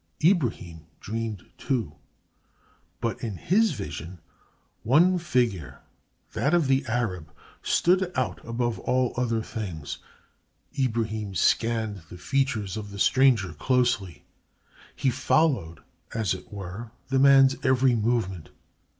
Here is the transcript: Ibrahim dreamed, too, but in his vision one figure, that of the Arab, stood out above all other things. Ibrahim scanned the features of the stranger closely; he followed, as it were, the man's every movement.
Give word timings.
Ibrahim 0.25 0.87
dreamed, 0.99 1.45
too, 1.59 1.93
but 3.01 3.21
in 3.23 3.37
his 3.37 3.73
vision 3.73 4.17
one 4.81 5.19
figure, 5.19 5.81
that 6.33 6.55
of 6.55 6.65
the 6.65 6.83
Arab, 6.87 7.31
stood 7.61 8.11
out 8.15 8.41
above 8.43 8.79
all 8.79 9.13
other 9.15 9.43
things. 9.43 9.99
Ibrahim 10.75 11.35
scanned 11.35 11.97
the 12.09 12.17
features 12.17 12.77
of 12.77 12.89
the 12.89 12.97
stranger 12.97 13.53
closely; 13.53 14.25
he 14.95 15.11
followed, 15.11 15.81
as 16.15 16.33
it 16.33 16.51
were, 16.51 16.89
the 17.09 17.19
man's 17.19 17.55
every 17.63 17.93
movement. 17.93 18.49